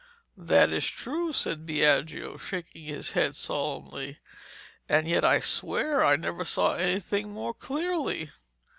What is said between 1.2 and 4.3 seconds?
said Biagio, shaking his head solemnly;